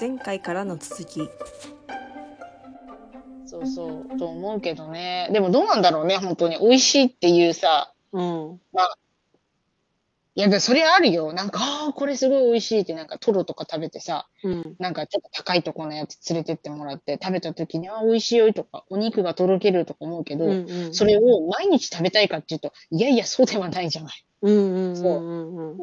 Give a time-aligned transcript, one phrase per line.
[0.00, 1.28] 前回からの続き。
[3.44, 5.28] そうそう、と思うけどね。
[5.32, 6.56] でもどうなんだろうね、本当に。
[6.58, 8.60] 美味しいっていうさ、うん。
[8.72, 8.96] まあ、
[10.36, 11.32] いや、でもそれあるよ。
[11.32, 14.76] なんか、ああ、これすごい美味しいって、なんかトロとか食べてさ、うん。
[14.78, 20.94] なんかちょっと高いところのやつ連れてってもらって、食べた時に、ああ、美味しいよとか、お肉がとろけるとか思うけど、うんうん。
[20.94, 24.24] それを毎日食べたいかっていうと、いやいや、そうではないじゃない。
[24.42, 25.70] うんうんそううんうん。
[25.72, 25.74] う。
[25.74, 25.78] ん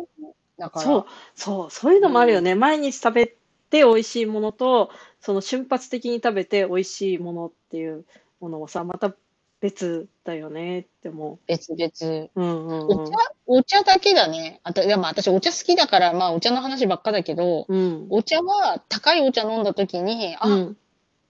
[0.57, 3.36] だから、そうそうそういうのもあるよね、毎日食べ
[3.69, 8.05] て美味しいものとその瞬発的に食べて美味しいものっていう
[8.39, 9.15] ものもさまた
[9.59, 12.25] 別だよねって思別々。
[12.25, 12.31] う。
[12.35, 13.13] うんうんうんお茶、
[13.47, 14.59] お茶だけだね。
[14.63, 20.77] あた、いや、まあ私お茶好きだから、まあお茶の話ばっかだけど、うんお茶は高いお茶飲んだ時に、あ、うん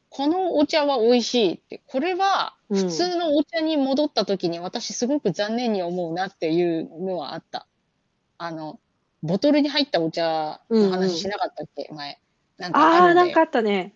[0.10, 7.66] このお茶は美味しいって、これはうん普通のお茶に戻った時に私すごく残念に思うなっていうのはあった。
[8.38, 8.80] あの、
[9.24, 12.20] ボトルに入ったお茶の話しなかったっけ、前。
[12.58, 13.94] なんかあああなんかあったね。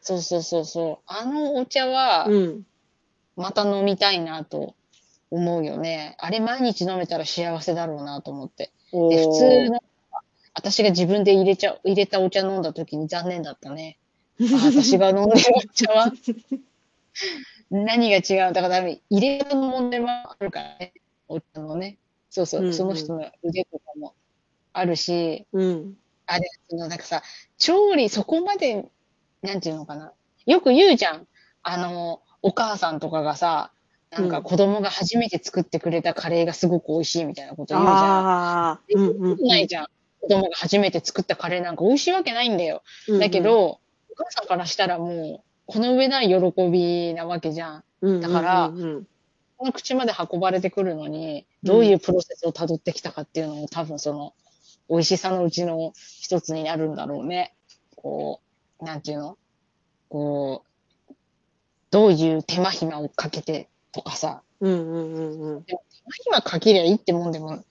[0.00, 1.04] そうそうそうそう。
[1.06, 2.66] あのお茶はうん
[3.36, 4.74] また飲みたいなと
[5.30, 6.16] 思うよね。
[6.18, 8.70] あれ毎日飲めたら幸せだろうなと思って。
[8.92, 9.32] おで、普ー
[9.64, 9.80] 通の、
[10.54, 13.98] 私が自分で入れちゃ、入れたお茶飲んだ時に残念だったね。
[14.40, 16.12] あ私が飲んでるお茶は、
[17.70, 20.92] 何が違うだから多分入れ方の問題もあるからね。
[21.28, 21.96] お茶のね。
[22.28, 24.14] そうそう、うんうんその人の腕とかも
[24.74, 27.22] あるし、うんあれ、そのなんかさ、
[27.58, 28.88] 調理そこまで、
[29.42, 30.12] なんていうのかな。
[30.46, 31.26] よく言うじゃん。
[31.62, 33.72] あの、お母さんとかがさ、
[34.10, 37.96] なんか子供が初めて作ってくれたカレーがすごく美味しいみたいなこと言うじゃん。
[37.96, 39.86] ああうんうんうんないじゃん。
[40.20, 42.82] 子供が初めて作ったカレーなんか美味しいわけないんだよ。
[43.08, 47.84] うんだけど、お母さんからしたらもう、この上ない喜びなわけじゃん。
[48.02, 49.06] うんだからうんうん
[49.62, 54.34] この口まで運ばれてくるのに、どういうプロセスを辿ってきたかっていうのも多分その、
[54.88, 57.54] 美味しさのうちの一つになるんだろうね。
[57.96, 58.40] こ
[58.80, 59.38] う、なんていうの？
[60.08, 60.64] こ
[61.10, 61.14] う、
[61.90, 65.80] どういう手間暇をかけてとかさ、うんうんうんうん手間
[66.24, 67.64] 暇かけりゃいいってもんでも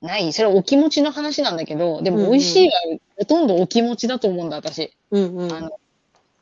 [0.00, 0.32] ない。
[0.32, 2.72] それはお気持ちの話なんだけど、でも美味しいは
[3.18, 4.92] ほとんどお気持ちだと思うんだ、私。
[5.10, 5.70] うんうんあの、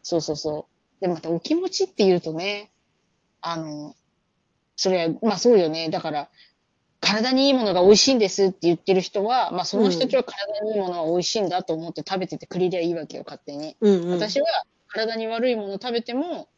[0.02, 0.66] そうそうそ
[1.00, 1.00] う。
[1.00, 2.70] で、またお気持ちって言うとね、
[3.40, 3.94] あの、
[4.76, 5.90] それは、まあそうよね。
[5.90, 6.28] だから、
[7.00, 13.76] 体にいいものが美味しいんですって言ってる人は、まあその人たちは体にいいものは美味しいんだと思って食べててくれりゃいいわけよ、勝手に。
[13.80, 14.46] うんうん私は
[14.88, 16.48] 体に悪いもの食べても、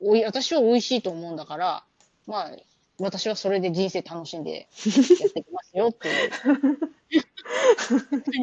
[0.00, 1.84] おい、私は美味しいと思うんだから、
[2.26, 2.50] まあ、
[2.98, 6.72] 私はそれで人生楽しんでやってきますよっていう感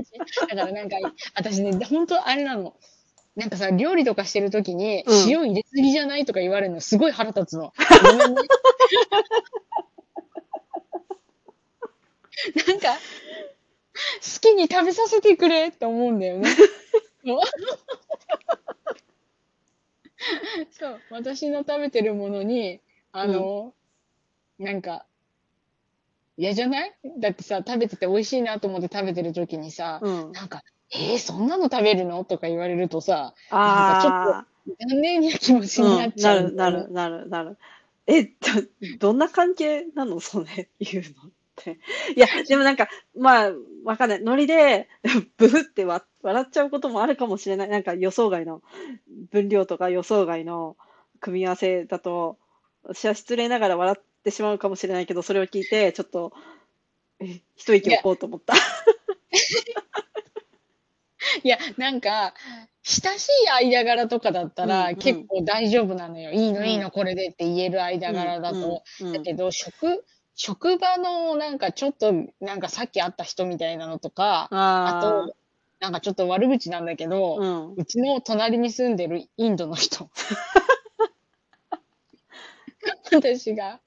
[0.03, 0.12] じ。
[0.41, 0.97] だからなんか、
[1.35, 2.75] 私ね、本当あれなの。
[3.35, 7.72] なんかさ、料理とかしてるときに、うん塩入れすぎじゃないとか言われるのすごい腹立つの。
[8.03, 8.41] ごめんね。
[12.68, 13.02] なんか、好
[14.41, 16.50] きに食べさせてくれって思うんだよね。
[20.72, 22.79] そう、私の食べてるものに、
[23.12, 23.74] あの、
[24.59, 25.06] なんか、
[26.38, 26.94] 嫌じゃない？
[27.19, 30.31] だってさ、食べてて美味しいなと思って食べてる時にさ、うん。
[30.31, 32.23] なんか、えー、そんなの食べるの？
[32.23, 34.46] とか言われるとさ、あ
[34.79, 37.58] 残念な気持ちあ、になっちゃう、うん、なる、なる、なる、なる。
[38.08, 38.29] え、ど、
[39.00, 40.19] どんな関係なの？
[40.19, 41.29] それ、言うの。
[41.29, 41.79] って。
[42.16, 43.51] いや、でもなんか、まあ、
[43.84, 44.22] わかんない。
[44.23, 44.88] ノリで、
[45.38, 47.69] ブフってわ笑っちゃうこともあるかもしれない。
[47.69, 48.62] なんか予想外の
[49.31, 50.78] 分量とか予想外の
[51.19, 52.38] 組み合わせだと、
[52.84, 56.34] 私は失礼ながら笑ってしまうかもしれないけど、それを聞いて、ちょっと、
[57.19, 58.53] え、一息置こうと思った。
[61.44, 62.34] いや、なんか、
[62.84, 66.31] 親しい間柄とかだったうんらうん結構大丈夫なのよ。
[66.31, 68.84] いいのうんいいのこれでって言える間柄だと。
[69.01, 70.03] うん、うんだけど、職、
[70.36, 75.36] 職場のなんかちょっと、なんかさっき会った人みたいなのとか、ああと、
[75.80, 77.74] なんかちょっと悪口なんだけど、あ、うん。
[77.75, 80.09] うちの隣に住んでるインドの人。
[83.12, 83.80] 私が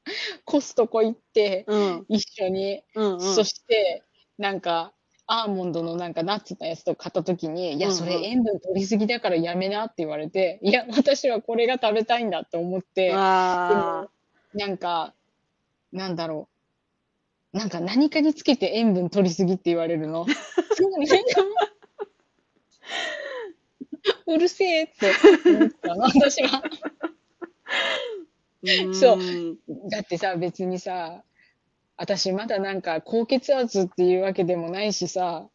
[0.45, 3.21] コストコ行って、うん、一緒に、うん、うん。
[3.21, 4.03] そして、
[4.39, 4.93] なんか、
[5.27, 14.07] アーモンドのなんかナッツのやつと買った時に、いや、うんうんそれ塩分取りすぎだからやめなって言われて、いや、私はこれが食べたいんだって思って、あ
[14.53, 15.15] なんか、
[15.95, 16.49] なんだろ
[17.55, 17.57] う。
[17.57, 20.27] なんか何かにつけて塩分取りすぎって言われるの。
[20.75, 21.15] そうなんか
[24.27, 25.13] うるせえって
[25.47, 26.63] 思ったの、私は。
[28.65, 29.57] ーそうん
[29.89, 31.23] だってさ、別にさ、
[31.97, 35.47] 私まだなんか高血圧っていうわけでもないしさ、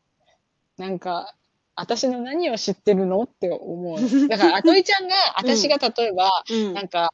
[0.77, 1.35] なんか、
[1.75, 4.27] 私の何を知ってるのって思う。
[4.29, 7.13] だから、あといちゃんが、私が例えば、うんなんか、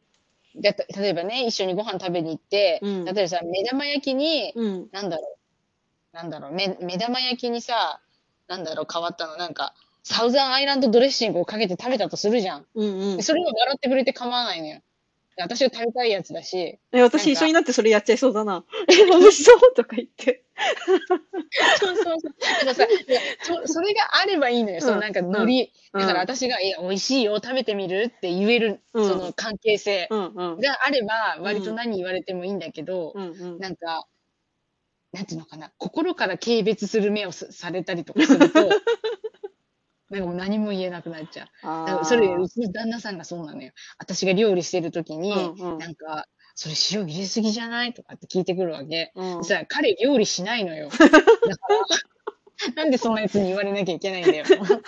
[0.61, 4.89] だ例えばね、一緒にご飯食べに行って、うん例えばさ、目玉焼きに、うん。
[4.91, 5.37] なんだろ
[6.13, 8.01] う、なんだろう、目目玉焼きにさ、
[8.47, 9.73] なんだろう、変わったの、なんか、
[10.03, 12.65] サウザンアイランドドレッシングをかけて食べたとするじゃん。
[12.75, 13.23] うんうんで。
[13.23, 14.81] それを笑ってくれて構わないのよ。
[15.35, 18.63] で私が食べたいやつだし、え、私一緒になってそれやっちゃいそうだな。
[18.89, 20.45] え、美味しそうとか言って。
[21.79, 22.35] そうそうそう。
[22.39, 22.87] だからさ、
[23.41, 24.79] そそれがあればいいのよ。
[24.79, 25.73] そのなんかうんノリ。
[25.93, 30.59] うんだから私が、いや、美味しいよ、食べてみるって言える、うんその関係性うんうん。
[30.59, 33.59] があれば、割と何言われてもいいんだけど、うんうん。
[33.59, 34.07] なんか、
[35.11, 38.69] なんていうのかな、心から軽蔑する目をさされたりとかすると、
[40.09, 41.47] なんかもう何も言えなくなっちゃう。
[41.63, 43.71] だからあーそれ、うちの旦那さんがそうなのよ。
[43.97, 49.11] 私が料理してる時に、うんうんなんか、それ塩入れすぎじゃないとかって聞いてくるわけ。
[49.15, 50.89] うんさ、彼料理しないのよ。
[50.95, 51.25] だから、
[52.75, 54.83] なんでそんなやつに言われなきゃいけないんだよと思って。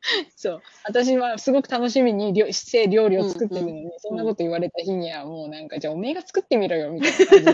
[0.36, 0.62] そう。
[0.84, 7.44] 私はすごく楽しみに料して料理を作ってるのに、そんなこと言われた日にはもうなんか、じゃあおめえが作ってみろよ、みたいな感じ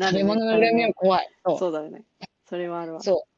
[0.00, 1.28] 食べ物の恨みは怖い。
[1.44, 1.58] そう。
[1.58, 2.04] そうだよね。
[2.48, 3.00] それはあるわ。
[3.00, 3.31] そう。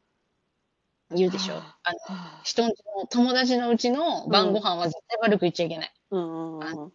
[1.14, 1.54] 言うでしょ。
[1.54, 2.74] はあの、は人の
[3.10, 5.92] 友達のうちの晩ご飯は絶対悪く言っちゃいけない。
[6.10, 6.92] うんうんうん。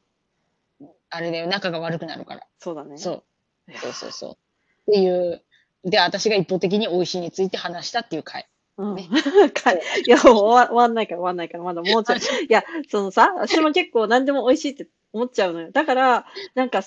[1.10, 2.42] あれで仲が悪くなるから。
[2.60, 2.98] そうだね。
[2.98, 3.24] そ
[3.68, 3.78] う。
[3.78, 4.32] そうそうそう。
[4.32, 5.44] っていう。
[5.84, 8.48] で、私が一方的に美味しいについて話したっていう回。
[8.78, 8.96] うん。
[8.96, 9.10] ね
[9.54, 12.20] かいや、もわ終わんないから終わんないから、まだもうちょい。
[12.20, 15.72] いや、そのさ、私も結構何でも美味しいって思っちゃうのよ。
[15.72, 16.26] だから、
[16.56, 16.82] なんか、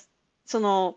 [0.45, 0.97] その、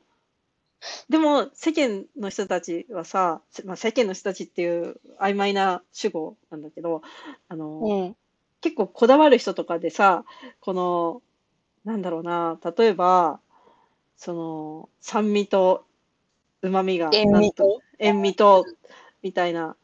[1.10, 7.02] でも世間の人たちはさ、まあ、世間の人たちっていう曖昧な主語なんだけど、
[7.48, 8.16] あの、うん。
[8.62, 10.26] 結構こだわる人とかでさ、
[10.60, 11.22] この、
[11.84, 13.40] なんだろうな、例えば、
[14.18, 15.86] その、酸味と
[16.62, 17.82] 旨味が、塩味と？
[18.00, 18.66] 塩味と、
[19.22, 19.76] みたいな、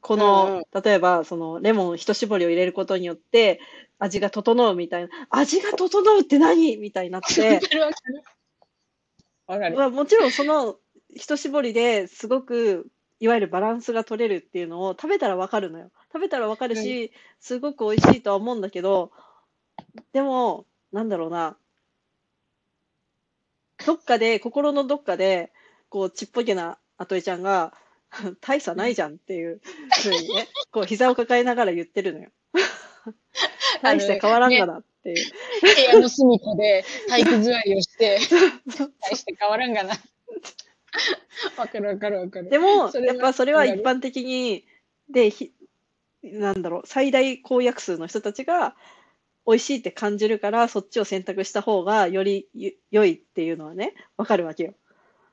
[0.00, 3.60] こうんの、例えば、その、レモン一絞りを入れることによって、
[3.98, 6.76] 味が整うみたいな、味が整うって何？
[6.76, 8.16] みたいになってわ、かるわかる。
[8.16, 8.35] わかる。
[9.76, 10.76] まあ、もちろんその
[11.14, 12.86] 一絞りですごく
[13.20, 15.90] いわゆるバランスが取れるっていうのを食べたらわかるのよ。
[16.12, 19.10] 食べたらわかるし、すごく美味しいとは思うんだけど、
[20.12, 21.56] でも、なんだろうな、
[23.84, 25.52] どっかで、心のどっかで、
[25.88, 27.74] こう、ちっぽけなアトエちゃんが、
[28.40, 29.60] 大差ないじゃんっていう
[30.02, 32.30] ふうにね、こう、膝を抱えながら言ってるのよ。
[33.82, 35.30] 大して変わらんがなっていう。
[35.62, 38.18] 部屋の隅っこで体育座りをして、
[39.00, 39.94] 大して変わらんがな。
[41.56, 42.50] わかるわかるわかる。
[42.50, 44.64] でも、それはやっぱそれは一般的に、
[45.08, 45.52] で、ひ
[46.22, 48.74] なんだろう、最大公約数の人たちが
[49.46, 54.74] 美味しいって感じるから、そっちを選択した方がよりゆ良いっていうのはね、わかるわけよ。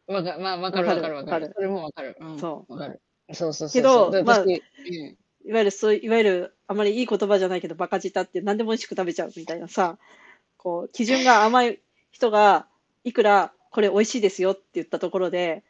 [0.06, 1.48] わかまあ、わかるわかるわかる。
[1.48, 2.18] るそれもわかる。
[2.20, 3.02] うん、そうわかる。
[3.31, 4.12] そうそうそうそう。
[4.12, 9.98] けどだまあ私うんいわゆるそう、いわゆるあまりいい言葉じゃないけど、バカ舌って何でも美味しく食べちゃうみたいなさ、
[10.57, 11.80] こう、基準が甘い
[12.12, 12.68] 人が、
[13.04, 15.63] いくらこれ美味しいですよって言ったところで、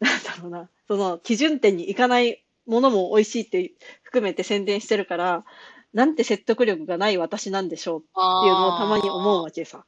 [0.00, 3.72] なんだろうな、その基準点に行かないものも美味しいって
[4.02, 5.44] 含めて宣伝してるから、
[5.92, 8.06] なんて説得力がない私なんでしょうって
[8.48, 9.84] いうのをたまに思うわけさ。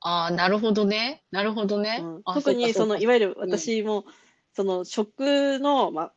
[0.00, 1.22] ああ、なるほどね。
[1.30, 2.00] なるほどね。
[2.02, 4.04] うんあ特にその、いわわゆる私も、
[4.52, 6.12] その食の、まあ、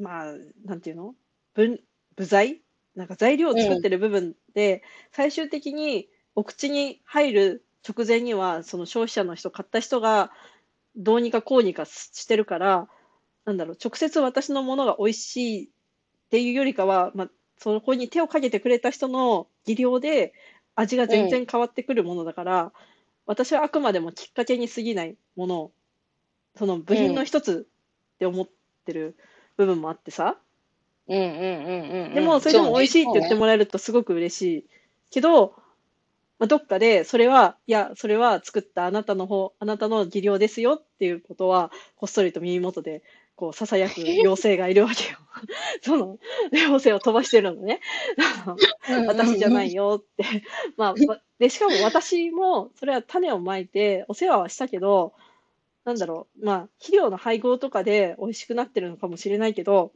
[0.00, 1.14] まあ、なんていうの？
[1.54, 1.80] 分、
[2.16, 2.60] 部材？
[2.96, 4.82] なんか材料を作ってる部分で、
[5.12, 10.32] 最終的にお口に入る直前には、その消費者の人、買った人が
[10.96, 12.88] どうにかこうにかしてるから、
[13.44, 15.68] なんだろう、直接私のものが美味しいっ
[16.30, 20.32] ていうよりかは、まあ、そこに手をかけてくれた人の技量で
[20.74, 22.72] 味が全然変わってくるものだから、
[23.26, 25.72] 私はあくまでもきっかけに過ぎないものを、
[26.56, 27.68] その部品の一つ
[28.14, 28.48] って思っ
[28.84, 29.16] てる。
[29.60, 30.36] 部分もあってさ、
[31.08, 32.14] うんうんうんうんうん。
[32.14, 34.64] でもそれでも美味しいって言ってももらえるとすごく嬉しい
[35.10, 35.54] けど、
[36.38, 43.02] まあ、どっかでそれは、いや、それは作ったあなたの方、あなたの技量ですよっていうことは、こっそりと耳元で、
[43.36, 45.18] こう、囁く 妖精がいるわけよ。
[45.82, 46.18] その、
[46.52, 47.80] 妖精を飛ばしてるのね。
[49.06, 50.24] 私じゃないよって。
[50.78, 55.12] まあ、わで、しかも私も、それは種をまいて、お世話はしたけど、
[55.90, 59.92] なんだろう、まあ、肥料の配合とかで美味しくなってるのかもしれないけど、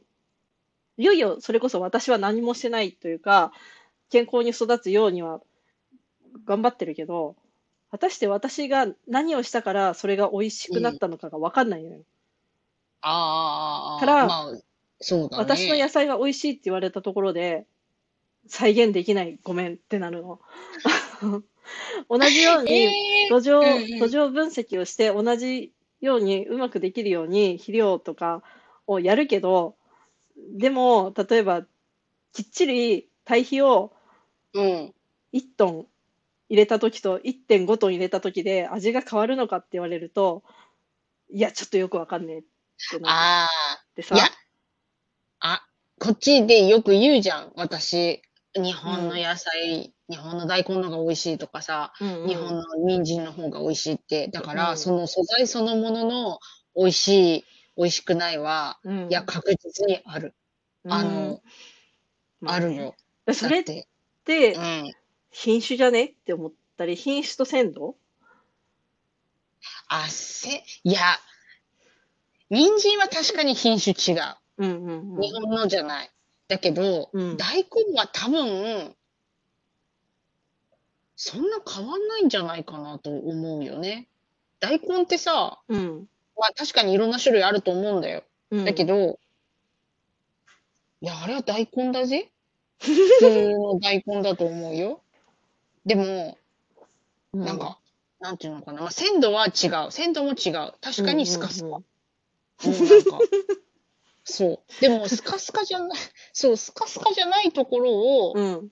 [0.97, 3.53] いよいよそれこそ私は何もしてないというか、
[4.09, 5.39] 健康に育つようには
[6.43, 7.37] 頑張ってるけど、
[7.91, 12.01] 果たして私が何をしたからそれが美味しくなったのかが分かんないのよ。
[13.01, 14.59] ああ、からまあ、
[14.99, 15.43] そうだね。
[15.43, 17.65] 私の野菜が美味しいって言われたところで、
[18.47, 20.41] 再現できない、ごめんってなるの。
[22.09, 25.71] 同じように、えー土壌、うんうん土壌分析をして同じ
[26.05, 28.43] ようにうまくできるように肥料とか
[28.87, 29.75] をやるけど、
[30.57, 31.63] でも、例えば、
[32.33, 33.93] きっちり堆肥を
[34.53, 34.93] うん。
[35.33, 35.87] 1トン
[36.49, 40.43] 入れた時と1.5トン入れた時で味が変わるのかって言われると、
[41.29, 42.43] いや、ちょっとよくわかんねえっ
[42.89, 44.25] てなってさいや、
[45.39, 45.65] あ、
[45.99, 47.53] こっちでよく言うじゃん。
[47.55, 48.21] 私、
[48.55, 54.27] 日本の野菜、日本の大根の方が美味しいとかさ、うんうん日本の人参の方が美味しいって。
[54.27, 56.39] だから、うんその素材そのものの
[56.75, 57.45] 美味しい、
[57.77, 60.35] 美味しくないは、うんいや、確実にある。
[60.87, 61.41] あの、
[62.41, 62.95] うんあるよ。
[63.33, 63.75] それっだっ
[64.25, 64.53] て。
[65.31, 66.05] 品種じゃね？
[66.05, 67.95] って思ったり、品種と鮮度？
[69.87, 70.99] あ、せ、いや、
[72.51, 74.35] 人参は確かに品種違う。
[74.57, 75.21] うんうんうん。
[75.21, 76.11] 日本のじゃない。
[76.47, 78.95] だけど、うん大根は多分、
[81.15, 84.07] そんな変わんないんじゃないかなと思うよね。
[84.59, 86.07] 大根ってさ、うん。
[86.37, 88.23] まあ確かにいろんな種類あると思うんだよ。
[88.51, 88.65] うん。
[88.65, 89.19] だけど、
[91.01, 92.31] いや、あれは大根だぜ。
[92.79, 95.01] 普通の大根だと思うよ。
[95.85, 96.37] でも、
[97.33, 97.79] うなんか、
[98.19, 98.81] なんていうのかな。
[98.81, 99.91] まあ、鮮度は違う。
[99.91, 100.73] 鮮度も違う。
[100.81, 101.67] 確かにスカスカ。
[101.67, 101.85] うんうん
[102.63, 103.19] もうなんか、
[104.23, 104.81] そう。
[104.81, 105.99] でも、スカスカじゃない、
[106.31, 107.91] そう、スカスカじゃないところ
[108.27, 108.69] を、うん。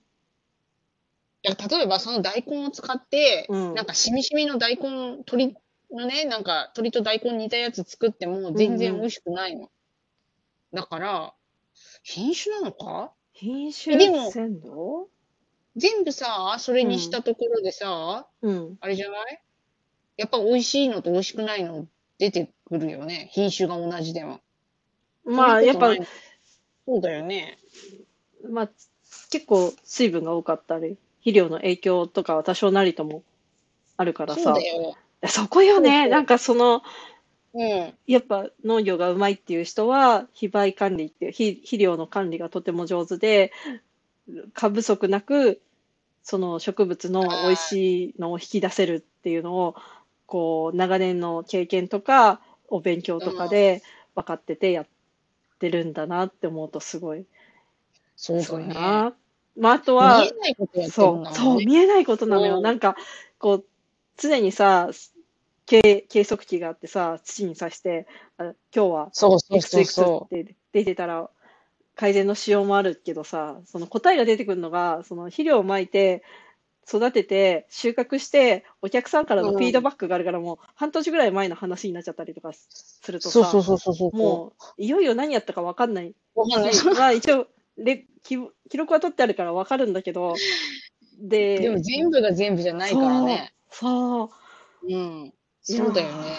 [1.44, 5.56] や例えばその大根を使って、うんなんかしみしみの大根、鶏
[5.92, 9.70] のね、なんか鶏と大根似たやつ作っても全然美味しくないの。
[10.72, 11.34] だから、
[12.02, 13.12] 品種なのか？
[13.32, 14.32] 品種でも
[15.76, 18.78] 全部さ、それにしたところでさ、うん。
[18.80, 19.40] あれじゃない？
[20.16, 21.86] やっぱ美味しいのと美味しくないの
[22.18, 23.28] 出てくるよね。
[23.32, 24.40] 品種が同じでも。
[25.24, 25.94] まあ、やっぱ
[26.86, 27.58] そうだよね。
[28.48, 28.70] まあ、
[29.30, 33.22] 結構水分が多かったり、肥料の影響とかは多少なりとも
[33.96, 34.54] あるからさ。
[35.22, 35.28] そ。
[35.28, 36.06] そこよね。
[36.08, 36.82] なんかその、
[37.54, 37.94] うん。
[38.06, 43.52] やっぱ農業がうまいっていう人は、肥培管理っていう、肥肥料の管理がとても上手で、
[44.52, 45.62] 過不足なく、
[46.22, 49.76] その植物の美味しいのを引き出せるっていうのを、
[50.26, 53.82] こう、長年の経験とか、お勉強とかで
[54.14, 54.86] 分かっててやっ
[55.58, 57.24] てるんだなって思うとすごい、
[58.16, 58.74] すごいそうだね。
[58.74, 59.14] な。
[59.56, 61.56] まあ、あとは見え、ないことやってるそう、んだそう。
[61.58, 62.56] 見えないことなのよ。
[62.56, 62.96] うんなんか、
[63.38, 63.64] こう、
[64.16, 64.90] 常にさ、
[65.66, 68.06] 計計測器があってさ、土に刺して、
[68.36, 71.30] あ今日はそうそうそうそって出てたら、
[71.96, 76.22] 改善のしようもあるけどさ、その答えが出てくるのが、その肥料をまいて、
[76.86, 83.20] 育てて、収穫して、お客さんからのフィードバックがあるから、もう半年ぐらい前の話になっちゃったりとかするう。
[83.20, 84.16] とそうそうさ、そうそうそう。
[84.16, 86.74] もう、いよいよ何やったか分かんないわかんない。
[86.74, 87.46] し、まあ一応、
[87.76, 88.38] レ記
[88.70, 90.34] 記録は取ってあるから分かるんだけど、
[91.20, 93.54] で、でも全部が全部じゃないからね。
[93.70, 94.30] そう、そ
[94.88, 94.94] う。
[94.94, 95.34] うん。
[95.62, 96.36] そうだよね。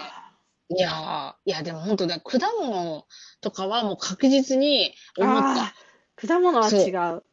[0.70, 3.06] いやー、いやでも本当だ、果物
[3.42, 5.74] とかはもう確実に思った。
[6.16, 7.24] 果物は違う。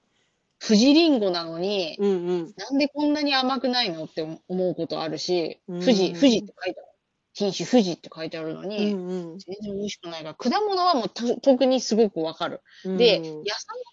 [0.64, 2.54] 富士リンゴなのに、うんうん。
[2.56, 6.91] なんでこんなに甘くないのって思うことあるし、うん富士、富士って書いてある。
[7.34, 12.60] 品種富士って書いてあるのうに、んうん全然美味しくないから、果物はもうと特にすごくわかる。
[12.84, 12.96] うん。
[12.98, 13.44] で、うん野菜に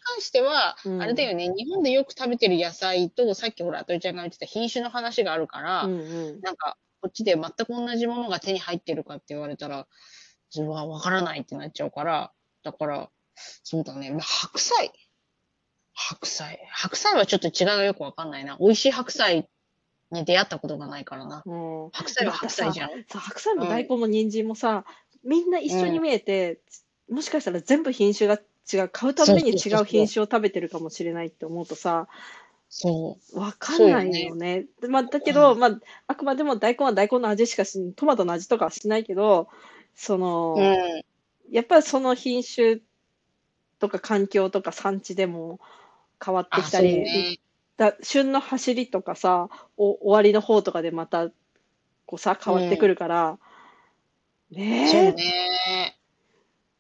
[0.02, 6.04] 関しては、うんあれだよね、日本でよく食べてる野菜と、さっきほら、とりちゃんが言ってた品種の話があるから、うんう
[6.38, 6.42] ん。
[6.42, 9.88] なんか、こっちで全く同じものが手に入ってるかって言われたら、
[10.54, 13.10] 自分はわからないってなっちゃうから、だから、
[13.64, 14.92] そうだね、まあ、白菜。
[15.94, 16.60] 白菜。
[16.72, 18.58] 白菜はちょっと違いがよくわかんないな。
[18.60, 19.50] 美味しい白菜
[20.12, 21.44] に出会ったことがないからな。
[21.46, 22.90] うん白菜は白菜じゃん。
[23.08, 24.86] さ、白菜も大根も人参もさ、
[25.24, 26.60] みんな一緒に見えて、
[27.10, 28.40] もしかしたら全部品種が
[28.72, 32.08] 違う、買うたびに違う品種を食べてるかもしれないって思うとさ、
[32.70, 34.66] そわかんないよね。
[34.80, 39.50] でまあ、だけど、まあ、あくまでも大根は大根の味しかし、トマトの味とかはしないけど、
[39.96, 40.62] その、う。
[40.62, 41.04] うん。
[41.52, 42.78] やっぱりその品種
[43.80, 45.60] とか環境とか産地でも
[46.24, 47.40] 変わってきたり、ね。
[47.80, 51.30] だ旬の走りとかさ、お終わりの方とかでまた
[52.06, 53.40] こうさ、変わってくるから、
[54.52, 56.00] そうねえ、ね。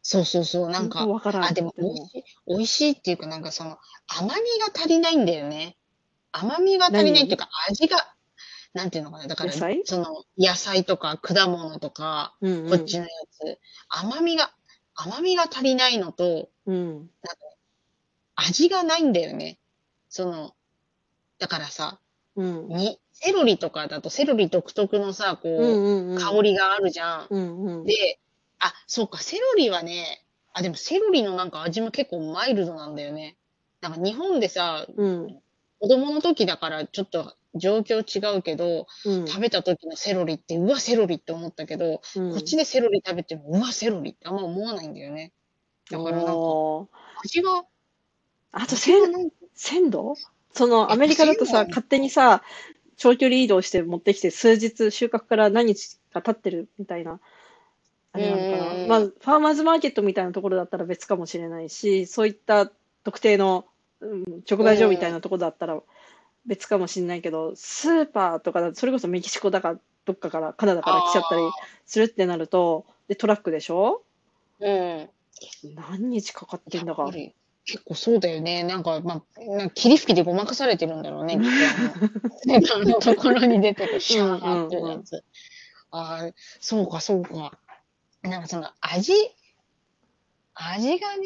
[0.01, 0.69] そうそうそう。
[0.69, 1.07] なんか。
[1.41, 3.77] あ、でも美味しい、美味しいっていうか、なんかその、
[4.07, 5.77] 甘みが足りないんだよね。
[6.31, 8.13] 甘みが足りないっていうか、味が、
[8.73, 9.27] なんていうのかな。
[9.27, 9.81] だから、野菜？
[9.85, 14.51] その、野菜とか果物とか、うんうんこっちのやつ、甘みが、
[14.95, 17.09] 甘みが足りないのと、うん。
[18.35, 19.59] 味がないんだよね。
[20.09, 20.55] その、
[21.39, 21.99] だからさ、
[22.35, 22.67] うん。
[22.67, 26.19] に、セロリとかだとセロリ独特のさ、こう、うんうんうん。
[26.19, 27.27] 香りがあるじゃん。
[27.29, 27.83] うんうん。
[27.85, 28.19] で、
[28.59, 33.37] あ、そうか、セロリはね、あ、でもセロリのなんか味も結構マイルドなんだよね。
[33.81, 35.39] なんか日本でさ、うん。
[35.79, 39.27] 子供の時だからちょっと状況違うけど、うん。
[39.27, 45.33] 食べた時のセロリって、うわ、セロリって思ったけど、うんこっちでセロリ食べても、うわ、セロリってあんま思わないんだよね。
[45.89, 46.31] だからなんか、
[47.23, 47.63] 味が、
[48.51, 50.15] あと、味鮮鮮度
[50.53, 52.43] その、アメリカだとさ、勝手にさ、
[52.97, 57.19] 長距離移動して持ってきて、数日、収穫から何日か経ってるみたいな
[58.11, 58.73] あれなのかな。
[58.73, 62.69] うんまあ、ファーマーズマーケットみたいなところだったら別かもしれないし、そういった
[63.03, 63.65] 特定の、
[64.01, 65.79] うん、直売所みたいなところだったら
[66.45, 71.41] 別かもしれないけど、スーパーとかだとそれこそメキシコだかどっかから、カナダから来ちゃったり
[71.85, 74.01] するってなると、で、トラックでしょ？
[74.59, 75.09] うん。
[75.75, 77.09] 何日かかってんだか
[77.71, 78.63] 結構そうだよね。
[78.63, 81.37] なんか、まあ、なんか霧吹きでごまかされてるんだろうね。
[81.37, 85.23] きっとあのところに出てくるシャーってやつ。
[85.91, 87.57] ああ、そうか、そうか。
[88.21, 89.13] なんかその味、
[90.55, 91.25] 味がね、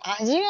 [0.00, 0.46] 味が、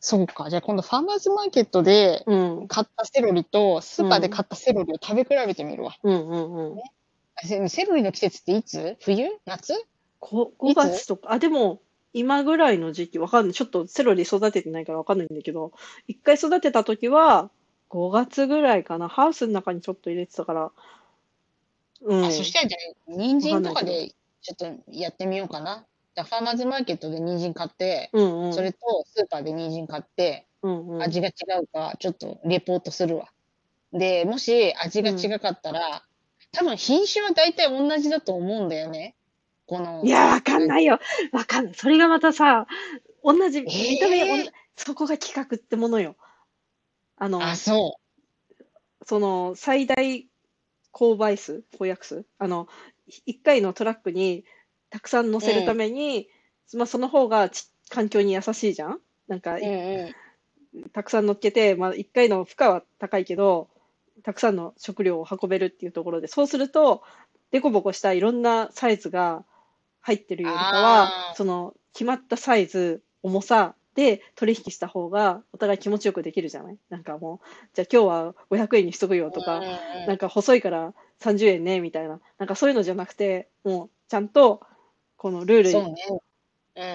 [0.00, 0.50] そうか。
[0.50, 2.68] じゃあ今度ファーマーズマーケットでうん。
[2.68, 5.96] 買ったセロリとスーパーで買ったセロリを食べ比べてみるわ。
[6.02, 6.78] うんうんうん。
[7.36, 8.96] あセセロリの季節っていつ？
[9.00, 9.28] 冬？
[9.44, 9.74] 夏？
[10.18, 11.80] こ5月とか、あ、でも、
[12.12, 13.54] 今ぐらいの時期、わかんない。
[13.54, 15.72] ちょっとセロリ育ててないからわかんないんだけど、
[16.06, 17.50] 一回育てた時は、
[17.88, 19.08] 5月ぐらいかな。
[19.08, 20.72] ハウスの中にちょっと入れてたから、
[22.02, 22.24] うん。
[22.24, 25.84] あ、そしたらじゃあ、人参とかでちょっとやってみようかな。
[26.14, 28.54] だファーマーズマーケットで人参買って、うんうん。
[28.54, 31.02] それとスーパーで人参買って、うんうん。
[31.02, 33.30] 味が違うか、ちょっとレポートするわ。
[33.92, 36.04] で、もし味が違かったら、
[36.52, 39.14] 多分品種は大体同じだと思うんだよね。
[39.70, 40.02] この。
[40.04, 40.98] いや、わかんないよ。
[41.30, 41.74] わかんない。
[41.74, 42.66] それがまたさ、
[43.22, 46.16] 同じ、ー見た目、おんそこが企画ってものよ。
[47.16, 48.00] あの、あ、そ
[49.06, 50.26] その、最大
[50.92, 52.66] 購買数、公約数あの、
[53.26, 54.44] 一回のトラックに
[54.90, 56.28] たくさん乗せるために、
[56.74, 59.00] まあ、その方がち環境に優しいじゃん？
[59.28, 59.58] なんか、う。
[59.60, 60.14] うん
[60.74, 60.90] うん。
[60.90, 63.68] たくさん乗っけて、まあ、1回の負荷は高いけど、
[64.24, 67.02] たくさんの食料を運べるっていうところで、そうすると、
[67.52, 69.44] デコボコしたいろんなサイズが
[70.00, 76.78] 入ってるよりかはその決まったサイズ、重さで取引した方がお互い気持ちよくできるじゃない？
[76.88, 79.60] なんかもう、じゃあ今日は500円にしとくよとか、
[80.06, 84.62] なんか細いから30円ねみたいな、なんかそういうのじゃなくて、もうちゃんと
[85.16, 86.02] このルールにね。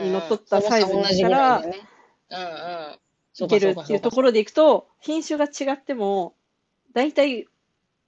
[0.02, 1.88] にのっとったサイズにしたらいだよね。
[2.32, 3.00] うんうん。
[3.34, 6.34] そいうけるっていうところでいくと、品種が違っても、
[6.94, 7.46] 大体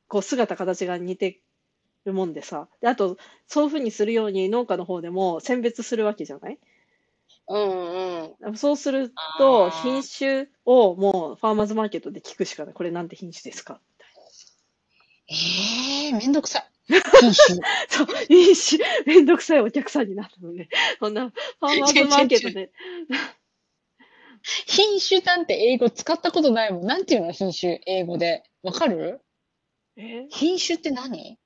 [0.07, 1.41] こう姿形が似て
[2.07, 3.17] るもんでさ、であと
[3.47, 6.57] そういうふうにするように農家の方でも選別するわけじゃない？
[7.49, 8.57] うんうん。
[8.57, 12.73] そうすると、品種をもうファーマーズマーケットで聞くしかない。
[12.73, 13.79] これなんて品種ですか？
[15.29, 16.69] みたいなええめんどくさい。
[16.89, 16.99] 品
[17.33, 17.59] 種。
[17.89, 22.71] そう、品種、めんどくさいお客さんになるので、そんな、ファーマーズマーケットで、
[24.67, 26.85] 品種なんて英語使ったことないもん。
[26.85, 28.43] なんていうの品種、英語で。
[28.63, 29.21] わかる？
[29.97, 30.27] え？
[30.29, 31.37] 品種って何？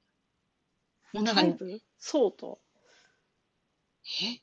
[1.13, 1.81] もうなんかタ、イプ？
[1.99, 2.59] ソート
[4.23, 4.41] え？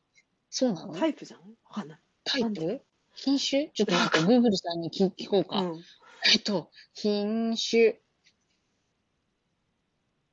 [0.51, 0.95] そうなの？
[0.95, 1.41] タイプじゃん？
[1.41, 1.99] わかんない。
[2.25, 2.83] タイなんプ
[3.15, 3.71] 品種？
[3.71, 5.61] ちょっと待って、グーグルさんに聞聞こうか。
[5.61, 5.83] うん。
[6.33, 8.01] えっと、品種。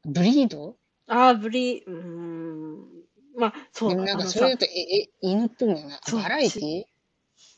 [0.06, 0.78] ブリード？
[1.08, 2.86] あー、ブリ、うーん。
[3.38, 6.00] まあ、そう、でもなんあのさかそれだと、え、え、犬っぽいよな。
[6.06, 6.84] そうバラエティ？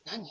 [0.06, 0.28] 何？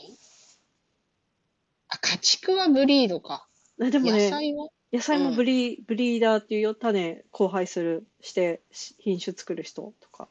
[1.88, 3.46] あ、家畜はブリードか。
[3.78, 4.68] 野あでもね、菜は？
[4.92, 10.28] 野菜もブリ,、ブリーダーっていうよ、種交配する、して、し品種作る人とか。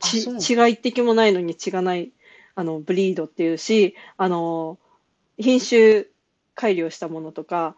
[0.00, 2.12] ちそうなの違い的もないのに血がない、
[2.54, 4.78] あの、ブリードっていうし、あの、
[5.38, 6.06] 品種
[6.54, 7.76] 改良したものとか、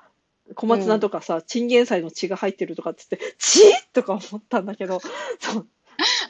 [0.55, 5.01] 小松菜とかさ、チンゲン菜の血が入ってるとかっつって、血とか思ったんだけど、
[5.41, 5.67] そう、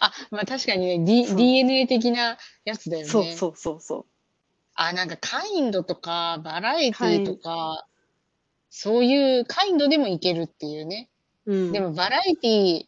[0.01, 1.37] あ、まあ確かにね、D、そう。
[1.37, 3.09] DNA 的なやつだよね。
[3.09, 4.07] そうそうそうそ
[4.75, 7.88] あ、なんかカインドとか、バラエティとか、
[8.71, 11.09] そういうカインドでもいけるっていうね。
[11.47, 11.55] う。
[11.55, 11.73] うん。
[11.73, 12.87] でもバラエティ、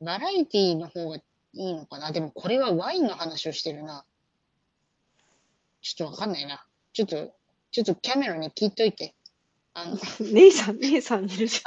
[0.00, 1.22] バラエティの方がい
[1.54, 2.12] いのかな。
[2.12, 4.04] でもこれはワインの話をしてるな。
[5.80, 6.64] ちょっとわかんないな。
[6.92, 7.32] ちょっと、
[7.70, 9.14] ちょっとキャメロンに聞いといて。
[9.76, 9.98] あの、
[10.32, 11.60] 姉さん、姉さんいるじ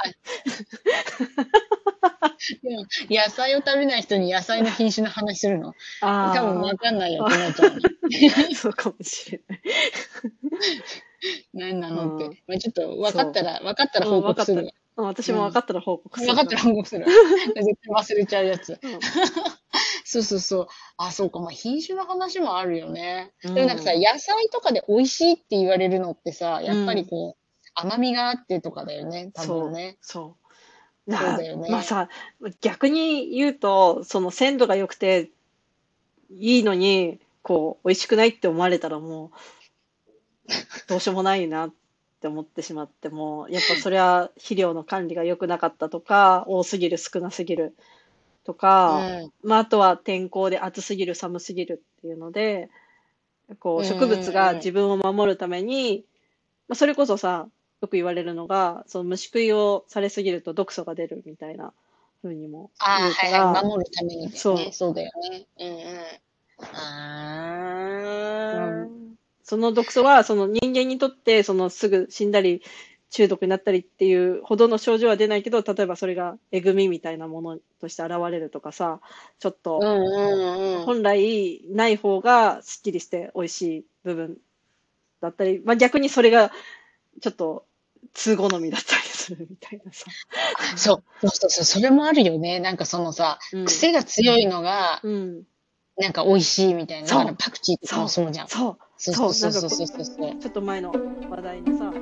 [2.62, 5.74] でも野菜を食べない人に野菜の品種の話するの？
[6.00, 6.34] ゃん。
[6.34, 7.76] 多分あわかんないよってなっちゃうの。
[7.76, 9.60] あ、 そうかもしれない。
[11.54, 12.24] 何なのって。
[12.26, 14.62] うんまあちょっと分かったら、分かったら報告するわ。
[14.62, 14.70] うん
[15.06, 17.04] 私も分かったら報告する分かったら報告する。
[17.04, 17.16] 絶
[17.54, 18.78] 対忘れちゃうやつ。
[18.82, 18.98] うん
[20.04, 20.66] そうそうそう。
[20.96, 21.38] あ、そうか。
[21.38, 23.32] まあ品種の話もあるよね。
[23.44, 29.30] うんでもなんかさ、野菜とかで美味しいって言われるのってさ、やっぱりこう、甘みがあってとかだよね。
[29.34, 29.98] 多分ね。
[30.00, 30.48] そう。
[31.10, 32.08] そうだよねまあさ、
[32.60, 35.30] 逆に言うと、その鮮度が良くて
[36.30, 39.30] いいのに、こう、美味しくないって思われたらもう、
[40.88, 41.74] どうしようもないなっ
[42.20, 47.74] て思ってしまっても、やっぱそれは肥料の管理が良くなかったとか、多すぎる少なすぎる
[48.44, 49.32] とか、うん。
[49.42, 52.70] まあ、あとは天候で暑すぎる寒すぎるっていうので、
[53.60, 56.04] こう植物が自分を守るために、
[56.68, 57.48] まあ、それこそさ、
[57.80, 61.72] よく言われるのが、その虫食いをされすぎると毒素が出るみたいな
[62.20, 63.64] ふうにも言うから、はいはい。
[63.64, 64.70] 守るためにですそうね。
[64.72, 65.46] そうだよね。
[65.60, 65.74] うんうん。
[66.74, 68.97] ああ。
[69.48, 72.62] その毒素はその人間にとってそのすぐ死んだり
[73.08, 79.00] 中毒になったりっていうほどの症状は出ないけど例えばそれがえぐみみたいなものとして現れるとかさ
[79.38, 79.80] ちょっと。
[80.84, 84.36] 本来ない方がすっきりして美味しい部分
[85.22, 86.52] だったり、まあ、逆にそれが
[87.22, 87.64] ちょっと
[88.12, 90.10] 通好みだったりするみたいなさ。
[90.76, 92.60] そう、そうそうそう、それもあるよね。
[92.60, 95.42] なんかそのさ、うん癖が強いのが、うん、
[95.98, 97.08] なんか美味しいみたいな。
[97.08, 98.48] そうパクチーとかもそうじゃん。
[98.48, 100.38] そうそうそうそうそうそうそう。
[100.38, 100.92] ちょっと前の
[101.28, 101.92] 話題のさ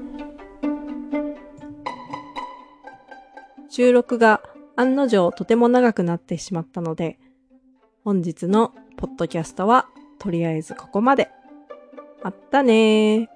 [3.71, 4.43] 収録が
[4.77, 7.19] 案の定とても長くなってしまったので、
[8.05, 9.87] 本日のポッドキャストは
[10.19, 11.31] とりあえずここまで。
[12.23, 13.36] あったねー。